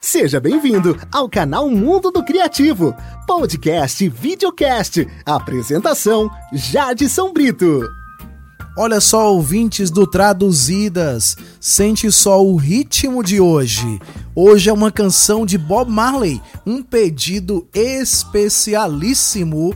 Seja 0.00 0.38
bem-vindo 0.38 0.96
ao 1.10 1.28
canal 1.28 1.68
Mundo 1.68 2.10
do 2.10 2.22
Criativo, 2.22 2.94
podcast 3.26 4.04
e 4.04 4.08
videocast. 4.08 5.06
Apresentação: 5.24 6.30
Jadson 6.52 7.32
Brito. 7.32 7.82
Olha 8.78 9.00
só, 9.00 9.32
ouvintes 9.32 9.90
do 9.90 10.06
Traduzidas, 10.06 11.34
sente 11.58 12.12
só 12.12 12.44
o 12.44 12.56
ritmo 12.56 13.24
de 13.24 13.40
hoje. 13.40 13.98
Hoje 14.34 14.68
é 14.68 14.72
uma 14.72 14.92
canção 14.92 15.46
de 15.46 15.56
Bob 15.56 15.90
Marley, 15.90 16.42
um 16.66 16.82
pedido 16.82 17.66
especialíssimo 17.74 19.74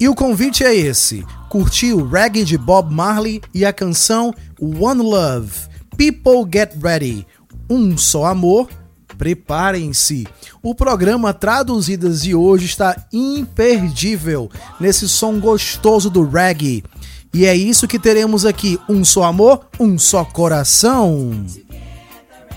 E 0.00 0.08
o 0.08 0.14
convite 0.14 0.64
é 0.64 0.74
esse: 0.74 1.24
curtir 1.48 1.92
o 1.92 2.08
reggae 2.08 2.44
de 2.44 2.56
Bob 2.56 2.94
Marley 2.94 3.40
e 3.52 3.64
a 3.64 3.72
canção 3.72 4.32
One 4.60 5.02
Love. 5.02 5.68
People 5.96 6.48
Get 6.50 6.72
Ready. 6.80 7.26
Um 7.68 7.98
só 7.98 8.26
amor. 8.26 8.68
Preparem-se. 9.16 10.28
O 10.62 10.76
programa 10.76 11.34
Traduzidas 11.34 12.22
de 12.22 12.36
hoje 12.36 12.66
está 12.66 12.96
imperdível 13.12 14.48
nesse 14.78 15.08
som 15.08 15.40
gostoso 15.40 16.08
do 16.08 16.24
reggae. 16.24 16.84
E 17.32 17.44
é 17.44 17.54
isso 17.54 17.86
que 17.86 17.98
teremos 17.98 18.44
aqui: 18.44 18.78
um 18.88 19.04
só 19.04 19.24
amor, 19.24 19.66
um 19.78 19.98
só 19.98 20.24
coração. 20.24 21.46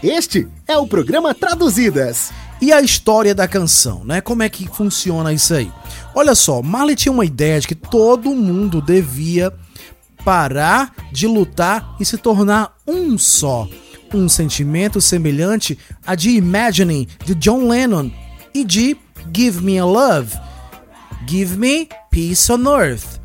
Este 0.01 0.47
é 0.67 0.77
o 0.77 0.87
programa 0.87 1.33
Traduzidas. 1.33 2.31
E 2.59 2.71
a 2.71 2.79
história 2.79 3.33
da 3.33 3.47
canção, 3.47 4.03
né? 4.05 4.21
Como 4.21 4.43
é 4.43 4.49
que 4.49 4.67
funciona 4.67 5.33
isso 5.33 5.53
aí? 5.53 5.71
Olha 6.13 6.35
só, 6.35 6.61
Marley 6.61 6.95
tinha 6.95 7.11
uma 7.11 7.25
ideia 7.25 7.59
de 7.59 7.67
que 7.67 7.73
todo 7.73 8.35
mundo 8.35 8.79
devia 8.81 9.51
parar 10.23 10.93
de 11.11 11.25
lutar 11.25 11.95
e 11.99 12.05
se 12.05 12.17
tornar 12.17 12.75
um 12.87 13.17
só. 13.17 13.67
Um 14.13 14.29
sentimento 14.29 15.01
semelhante 15.01 15.77
a 16.05 16.13
de 16.13 16.31
Imagining 16.31 17.07
de 17.25 17.33
John 17.33 17.67
Lennon 17.67 18.11
e 18.53 18.63
de 18.63 18.95
Give 19.35 19.61
Me 19.61 19.79
a 19.79 19.85
Love. 19.85 20.37
Give 21.27 21.57
Me 21.57 21.89
Peace 22.11 22.51
on 22.51 22.67
Earth 22.67 23.20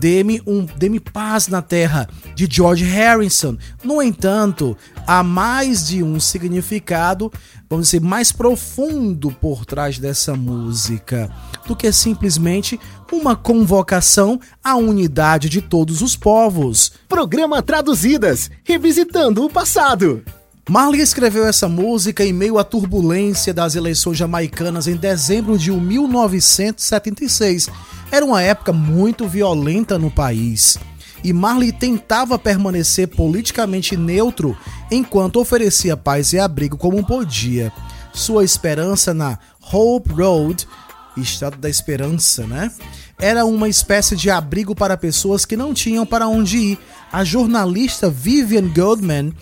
Dê-me 0.00 0.40
um, 0.46 0.64
dê-me 0.64 0.98
paz 0.98 1.46
na 1.46 1.60
terra 1.60 2.08
de 2.34 2.48
George 2.50 2.84
Harrison. 2.84 3.58
No 3.84 4.00
entanto, 4.00 4.74
há 5.06 5.22
mais 5.22 5.88
de 5.88 6.02
um 6.02 6.18
significado, 6.18 7.30
vamos 7.68 7.88
dizer, 7.88 8.00
mais 8.00 8.32
profundo 8.32 9.30
por 9.30 9.66
trás 9.66 9.98
dessa 9.98 10.34
música 10.34 11.30
do 11.66 11.76
que 11.76 11.92
simplesmente 11.92 12.80
uma 13.12 13.36
convocação 13.36 14.40
à 14.64 14.74
unidade 14.74 15.50
de 15.50 15.60
todos 15.60 16.00
os 16.00 16.16
povos. 16.16 16.92
Programa 17.06 17.60
Traduzidas, 17.60 18.50
revisitando 18.64 19.44
o 19.44 19.50
passado. 19.50 20.24
Marley 20.66 21.02
escreveu 21.02 21.44
essa 21.44 21.68
música 21.68 22.24
em 22.24 22.32
meio 22.32 22.58
à 22.58 22.64
turbulência 22.64 23.52
das 23.52 23.74
eleições 23.74 24.16
jamaicanas 24.16 24.86
em 24.86 24.96
dezembro 24.96 25.58
de 25.58 25.70
1976 25.70 27.68
era 28.10 28.24
uma 28.24 28.42
época 28.42 28.72
muito 28.72 29.28
violenta 29.28 29.98
no 29.98 30.10
país 30.10 30.78
e 31.22 31.32
Marley 31.32 31.72
tentava 31.72 32.38
permanecer 32.38 33.08
politicamente 33.08 33.96
neutro 33.96 34.56
enquanto 34.90 35.40
oferecia 35.40 35.96
paz 35.96 36.32
e 36.32 36.38
abrigo 36.38 36.76
como 36.76 37.04
podia. 37.04 37.72
Sua 38.12 38.44
esperança 38.44 39.14
na 39.14 39.38
Hope 39.72 40.12
Road, 40.12 40.66
Estado 41.16 41.56
da 41.58 41.68
Esperança, 41.68 42.46
né? 42.46 42.70
Era 43.18 43.44
uma 43.44 43.68
espécie 43.68 44.16
de 44.16 44.30
abrigo 44.30 44.74
para 44.74 44.96
pessoas 44.96 45.44
que 45.44 45.56
não 45.56 45.74
tinham 45.74 46.06
para 46.06 46.26
onde 46.26 46.56
ir. 46.56 46.78
A 47.12 47.22
jornalista 47.22 48.08
Vivian 48.08 48.68
Goldman 48.68 49.32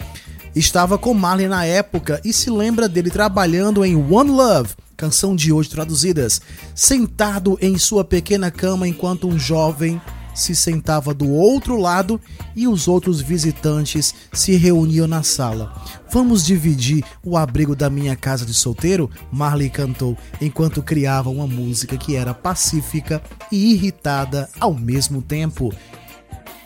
estava 0.55 0.99
com 0.99 1.15
Marley 1.15 1.47
na 1.47 1.65
época 1.65 2.21
e 2.25 2.33
se 2.33 2.51
lembra 2.51 2.89
dele 2.89 3.11
trabalhando 3.11 3.85
em 3.85 3.95
One 3.95 4.31
Love, 4.31 4.75
canção 4.99 5.37
de 5.37 5.53
hoje 5.53 5.71
traduzidas, 5.71 6.43
sentado 6.75 7.57
em 7.63 7.79
sua 7.79 8.05
pequena 8.05 8.51
cama 8.51 8.87
enquanto 8.87 9.29
um 9.29 9.39
jovem 9.39 10.01
se 10.35 10.55
sentava 10.55 11.15
do 11.15 11.31
outro 11.31 11.77
lado 11.77 12.21
e 12.55 12.67
os 12.69 12.89
outros 12.89 13.21
visitantes 13.21 14.15
se 14.33 14.57
reuniam 14.57 15.07
na 15.07 15.23
sala. 15.23 15.73
Vamos 16.11 16.45
dividir 16.45 17.05
o 17.25 17.37
abrigo 17.37 17.75
da 17.75 17.89
minha 17.89 18.17
casa 18.17 18.45
de 18.45 18.55
solteiro? 18.55 19.11
Marley 19.33 19.71
cantou 19.71 20.17
enquanto 20.41 20.83
criava 20.83 21.31
uma 21.31 21.47
música 21.47 21.97
que 21.97 22.17
era 22.17 22.35
pacífica 22.35 23.23
e 23.51 23.73
irritada 23.73 24.49
ao 24.61 24.75
mesmo 24.75 25.23
tempo. 25.23 25.73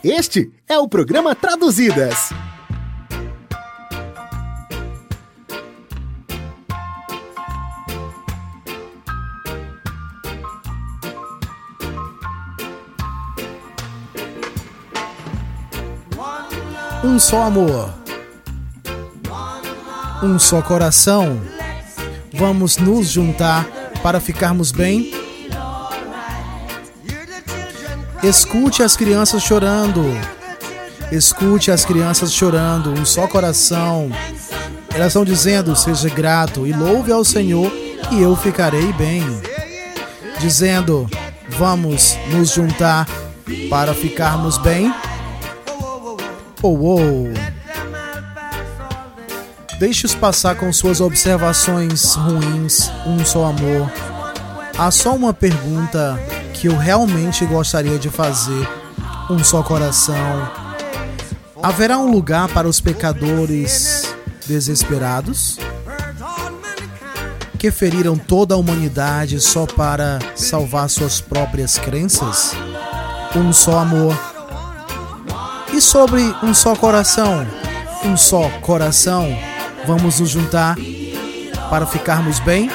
Este 0.02 0.50
é 0.68 0.78
o 0.78 0.88
programa 0.88 1.34
Traduzidas. 1.34 2.32
Um 17.04 17.18
só 17.18 17.42
amor, 17.42 17.92
um 20.22 20.38
só 20.38 20.62
coração. 20.62 21.40
Vamos 22.32 22.76
nos 22.76 23.08
juntar 23.08 23.66
para 24.02 24.20
ficarmos 24.20 24.70
bem. 24.70 25.12
Escute 28.22 28.84
as 28.84 28.96
crianças 28.96 29.42
chorando. 29.42 30.04
Escute 31.10 31.72
as 31.72 31.84
crianças 31.84 32.32
chorando. 32.32 32.90
Um 32.90 33.04
só 33.04 33.26
coração. 33.26 34.08
Elas 34.94 35.08
estão 35.08 35.24
dizendo: 35.24 35.74
Seja 35.74 36.08
grato 36.08 36.66
e 36.68 36.72
louve 36.72 37.10
ao 37.10 37.24
Senhor, 37.24 37.70
e 38.12 38.22
eu 38.22 38.36
ficarei 38.36 38.92
bem. 38.92 39.24
Dizendo: 40.38 41.10
Vamos 41.48 42.16
nos 42.30 42.50
juntar 42.50 43.08
para 43.68 43.92
ficarmos 43.92 44.56
bem. 44.58 44.94
Oh, 46.64 46.78
oh. 46.80 47.24
Deixe-os 49.80 50.14
passar 50.14 50.54
com 50.54 50.72
suas 50.72 51.00
observações 51.00 52.14
ruins, 52.14 52.88
um 53.04 53.24
só 53.24 53.46
amor. 53.46 53.90
Há 54.78 54.88
só 54.92 55.12
uma 55.12 55.34
pergunta 55.34 56.20
que 56.54 56.68
eu 56.68 56.76
realmente 56.76 57.44
gostaria 57.46 57.98
de 57.98 58.08
fazer, 58.08 58.68
um 59.28 59.42
só 59.42 59.60
coração. 59.64 60.48
Haverá 61.60 61.98
um 61.98 62.12
lugar 62.12 62.48
para 62.48 62.68
os 62.68 62.80
pecadores 62.80 64.14
desesperados? 64.46 65.58
Que 67.58 67.72
feriram 67.72 68.16
toda 68.16 68.54
a 68.54 68.58
humanidade 68.58 69.40
só 69.40 69.66
para 69.66 70.20
salvar 70.36 70.88
suas 70.88 71.20
próprias 71.20 71.76
crenças? 71.76 72.52
Um 73.34 73.52
só 73.52 73.80
amor 73.80 74.31
e 75.72 75.80
sobre 75.80 76.22
um 76.42 76.52
só 76.52 76.76
coração, 76.76 77.46
um 78.04 78.16
só 78.16 78.48
coração, 78.60 79.36
vamos 79.86 80.20
nos 80.20 80.30
juntar 80.30 80.76
para 81.70 81.86
ficarmos 81.86 82.38
bem? 82.40 82.70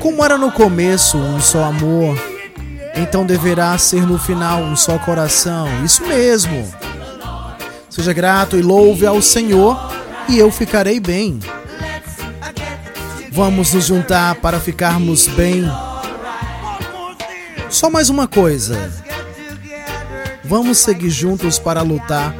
Como 0.00 0.24
era 0.24 0.36
no 0.36 0.50
começo 0.50 1.16
um 1.18 1.40
só 1.40 1.64
amor, 1.64 2.18
então 2.94 3.24
deverá 3.24 3.76
ser 3.78 4.06
no 4.06 4.18
final 4.18 4.60
um 4.60 4.74
só 4.74 4.98
coração. 4.98 5.68
Isso 5.84 6.04
mesmo. 6.04 6.68
Seja 7.88 8.12
grato 8.12 8.56
e 8.56 8.62
louve 8.62 9.06
ao 9.06 9.20
Senhor, 9.20 9.78
e 10.28 10.38
eu 10.38 10.50
ficarei 10.50 10.98
bem. 10.98 11.38
Vamos 13.32 13.72
nos 13.72 13.86
juntar 13.86 14.34
para 14.36 14.58
ficarmos 14.58 15.26
bem. 15.28 15.70
Só 17.68 17.88
mais 17.88 18.10
uma 18.10 18.26
coisa. 18.26 19.09
Vamos 20.50 20.78
seguir 20.78 21.10
juntos 21.10 21.60
para 21.60 21.80
lutar 21.80 22.34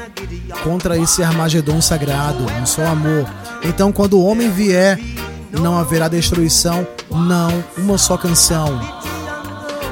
contra 0.64 0.98
esse 0.98 1.22
Armagedon 1.22 1.80
sagrado, 1.80 2.44
um 2.60 2.66
só 2.66 2.84
amor. 2.84 3.24
Então, 3.62 3.92
quando 3.92 4.18
o 4.18 4.24
homem 4.24 4.50
vier, 4.50 4.98
não 5.52 5.78
haverá 5.78 6.08
destruição, 6.08 6.84
não, 7.08 7.62
uma 7.78 7.96
só 7.96 8.16
canção. 8.16 8.80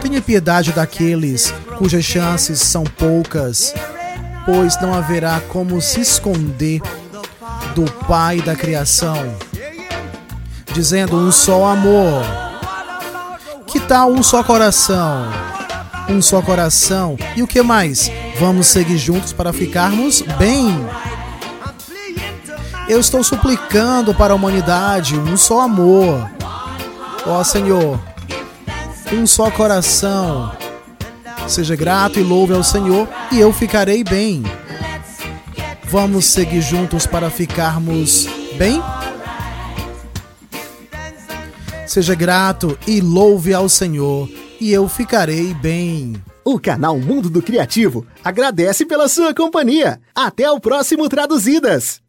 Tenha 0.03 0.21
piedade 0.21 0.73
daqueles 0.73 1.55
cujas 1.79 2.05
chances 2.05 2.59
são 2.59 2.83
poucas, 2.83 3.73
pois 4.45 4.77
não 4.83 4.93
haverá 4.93 5.41
como 5.49 5.81
se 5.81 6.01
esconder 6.01 6.83
do 7.73 7.85
Pai 8.09 8.41
da 8.41 8.57
criação, 8.57 9.33
dizendo 10.75 11.17
um 11.17 11.31
só 11.31 11.67
amor. 11.69 12.25
Que 13.69 13.79
tal 13.79 14.11
um 14.11 14.25
só 14.25 14.43
coração? 14.43 15.29
Um 16.09 16.23
só 16.23 16.41
coração. 16.41 17.17
E 17.37 17.43
o 17.43 17.47
que 17.47 17.61
mais? 17.63 18.11
Vamos 18.39 18.69
seguir 18.69 18.97
juntos 18.97 19.33
para 19.33 19.53
ficarmos 19.53 20.23
bem. 20.39 20.75
Eu 22.89 22.99
estou 22.99 23.23
suplicando 23.23 24.15
para 24.15 24.33
a 24.33 24.37
humanidade 24.37 25.19
um 25.19 25.37
só 25.37 25.61
amor. 25.61 26.31
Ó 27.27 27.45
Senhor, 27.45 28.01
um 29.13 29.27
só 29.27 29.51
coração. 29.51 30.57
Seja 31.47 31.77
grato 31.77 32.19
e 32.19 32.23
louve 32.23 32.55
ao 32.55 32.65
Senhor 32.65 33.07
e 33.31 33.39
eu 33.39 33.53
ficarei 33.53 34.03
bem. 34.03 34.43
Vamos 35.85 36.27
seguir 36.27 36.63
juntos 36.63 37.07
para 37.07 37.31
ficarmos 37.31 38.27
bem? 38.57 38.83
Seja 41.87 42.15
grato 42.15 42.79
e 42.87 43.01
louve 43.01 43.53
ao 43.53 43.69
Senhor 43.69 44.29
e 44.61 44.73
eu 44.73 44.89
ficarei 44.89 45.55
bem. 45.55 46.15
O 46.45 46.59
canal 46.59 46.99
Mundo 46.99 47.29
do 47.29 47.43
Criativo 47.43 48.07
agradece 48.25 48.87
pela 48.87 49.09
sua 49.09 49.35
companhia. 49.35 50.01
Até 50.15 50.51
o 50.51 50.61
próximo 50.61 51.09
Traduzidas! 51.09 52.01